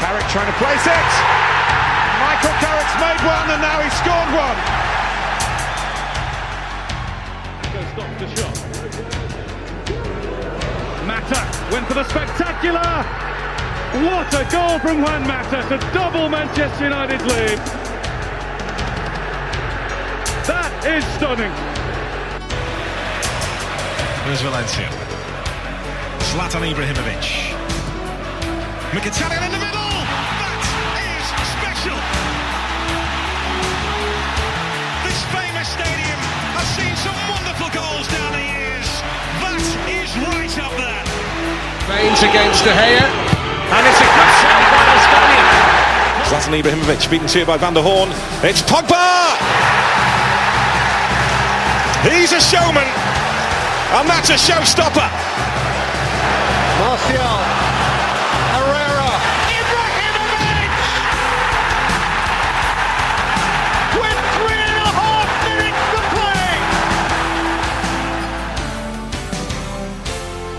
Carrick 0.00 0.26
trying 0.30 0.46
to 0.46 0.58
place 0.58 0.86
it. 0.86 1.10
Michael 2.22 2.54
Carrick's 2.62 2.96
made 3.02 3.20
one 3.26 3.50
and 3.50 3.60
now 3.62 3.82
he's 3.82 3.96
scored 3.98 4.30
one. 4.30 4.58
Stops 7.92 8.16
the 8.20 8.28
shot. 8.36 8.54
Mata 11.06 11.40
went 11.72 11.86
for 11.88 11.94
the 11.94 12.04
spectacular. 12.04 13.04
What 14.06 14.32
a 14.34 14.44
goal 14.52 14.78
from 14.78 15.02
Juan 15.02 15.26
Mata 15.26 15.62
to 15.68 15.78
double 15.92 16.28
Manchester 16.28 16.84
United's 16.84 17.24
lead. 17.24 17.58
That 20.46 20.70
is 20.86 21.04
stunning. 21.16 21.52
There's 24.26 24.42
Valencia. 24.42 24.88
Zlatan 26.30 26.62
Ibrahimovic. 26.70 27.26
Mkhitaryan 28.92 29.46
in 29.46 29.52
the 29.52 29.58
middle. 29.58 29.77
Baines 41.88 42.22
against 42.22 42.64
De 42.64 42.70
Gea. 42.70 43.00
And 43.00 43.82
it's 43.88 44.00
a 44.00 44.08
good 44.12 44.30
save 44.40 44.66
by 44.70 44.84
Australia. 44.96 45.44
Zlatan 46.28 46.52
Ibrahimovic 46.60 47.10
beaten 47.10 47.26
to 47.28 47.40
it 47.40 47.46
by 47.46 47.56
Van 47.56 47.72
der 47.72 47.82
Horn. 47.82 48.10
It's 48.44 48.60
Pogba. 48.60 49.08
He's 52.04 52.32
a 52.32 52.40
showman, 52.40 52.86
and 53.96 54.08
that's 54.08 54.30
a 54.30 54.34
showstopper. 54.34 55.08
Martial. 56.78 57.37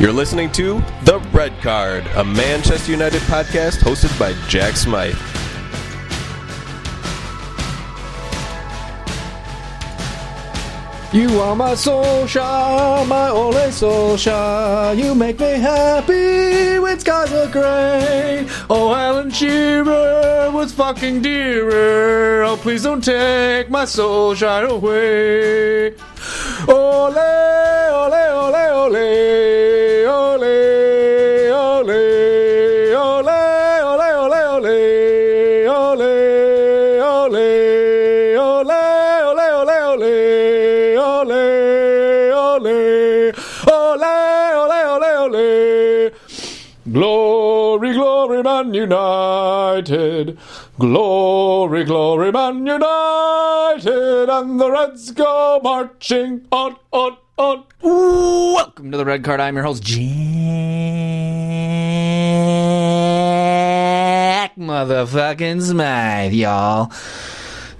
You're 0.00 0.12
listening 0.12 0.50
to 0.52 0.82
The 1.04 1.20
Red 1.32 1.52
Card, 1.62 2.04
a 2.16 2.24
Manchester 2.24 2.90
United 2.90 3.20
podcast 3.22 3.78
hosted 3.82 4.18
by 4.18 4.32
Jack 4.48 4.74
Smythe. 4.76 5.14
You 11.12 11.40
are 11.40 11.54
my 11.54 11.72
Solskjaer, 11.74 13.06
my 13.06 13.28
Ole 13.28 13.52
Solskjaer. 13.70 14.96
You 14.96 15.14
make 15.14 15.38
me 15.38 15.52
happy 15.52 16.78
when 16.78 16.98
skies 16.98 17.30
are 17.32 17.48
grey. 17.48 18.48
Oh, 18.70 18.94
Alan 18.94 19.30
Shearer 19.30 20.50
was 20.50 20.72
fucking 20.72 21.20
dearer. 21.20 22.42
Oh, 22.44 22.56
please 22.56 22.82
don't 22.82 23.04
take 23.04 23.68
my 23.70 23.84
Solskjaer 23.84 24.68
away. 24.70 25.94
Ole, 26.66 27.18
ole, 27.92 28.14
ole, 28.14 28.54
ole, 28.54 29.21
ole, 41.22 42.32
ole, 42.32 43.32
ole, 43.68 44.04
ole, 44.54 44.78
ole, 44.90 45.10
ole. 45.22 46.10
Glory, 46.90 47.92
glory, 47.92 48.42
Man 48.42 48.74
United. 48.74 50.36
Glory, 50.78 51.84
glory, 51.84 52.32
Man 52.32 52.66
United. 52.66 54.28
And 54.28 54.60
the 54.60 54.70
Reds 54.70 55.12
go 55.12 55.60
marching 55.62 56.44
on, 56.50 56.76
on, 56.90 57.16
on. 57.36 57.64
Welcome 57.82 58.90
to 58.90 58.96
the 58.98 59.04
Red 59.04 59.22
Card. 59.22 59.38
I'm 59.38 59.54
your 59.54 59.64
host, 59.64 59.84
Jack 59.84 60.02
Motherfucking 64.56 65.62
Smythe, 65.62 66.32
y'all. 66.32 66.90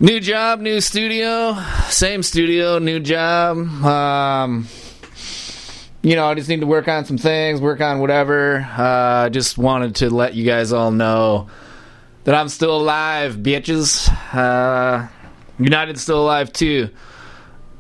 New 0.03 0.19
job, 0.19 0.59
new 0.59 0.81
studio, 0.81 1.57
same 1.89 2.25
studio, 2.25 2.81
new 2.81 2.99
job. 2.99 3.57
Um, 3.85 4.67
you 6.03 6.17
know, 6.17 6.27
I 6.27 6.35
just 6.35 6.49
need 6.49 6.59
to 6.59 6.67
work 6.67 6.89
on 6.89 7.05
some 7.05 7.19
things, 7.19 7.61
work 7.61 7.81
on 7.81 8.01
whatever. 8.01 8.69
Uh, 8.77 9.29
just 9.29 9.57
wanted 9.57 9.95
to 9.95 10.11
let 10.11 10.35
you 10.35 10.45
guys 10.45 10.73
all 10.73 10.91
know 10.91 11.49
that 12.25 12.35
I'm 12.35 12.49
still 12.49 12.77
alive, 12.79 13.37
bitches. 13.37 14.09
Uh, 14.35 15.07
United's 15.61 16.03
still 16.03 16.21
alive 16.21 16.53
too. 16.53 16.91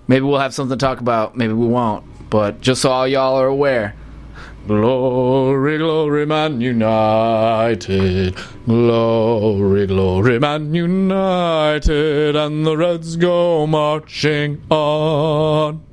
Maybe 0.07 0.25
we'll 0.25 0.39
have 0.39 0.55
something 0.55 0.79
to 0.79 0.81
talk 0.81 1.01
about. 1.01 1.37
Maybe 1.37 1.55
we 1.55 1.67
won't. 1.67 2.31
But 2.31 2.61
just 2.61 2.83
so 2.83 2.93
all 2.93 3.09
y'all 3.09 3.35
are 3.35 3.49
aware. 3.49 3.97
Glory, 4.69 5.77
glory, 6.13 6.27
man 6.27 6.61
united. 6.61 8.37
Glory, 8.67 9.87
glory, 9.87 10.39
man 10.39 10.75
united. 10.75 12.37
And 12.37 12.67
the 12.67 12.77
Reds 12.77 13.17
go 13.17 13.67
marching 13.67 14.61
on. 14.71 15.83